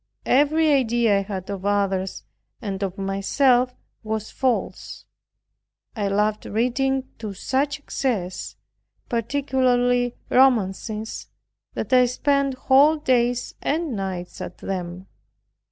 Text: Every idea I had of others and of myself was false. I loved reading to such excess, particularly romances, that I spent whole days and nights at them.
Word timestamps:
Every 0.25 0.71
idea 0.71 1.19
I 1.19 1.21
had 1.21 1.47
of 1.51 1.63
others 1.63 2.23
and 2.59 2.81
of 2.81 2.97
myself 2.97 3.75
was 4.01 4.31
false. 4.31 5.05
I 5.95 6.07
loved 6.07 6.47
reading 6.47 7.07
to 7.19 7.35
such 7.35 7.77
excess, 7.77 8.55
particularly 9.09 10.15
romances, 10.31 11.27
that 11.75 11.93
I 11.93 12.07
spent 12.07 12.55
whole 12.55 12.95
days 12.95 13.53
and 13.61 13.95
nights 13.95 14.41
at 14.41 14.57
them. 14.57 15.05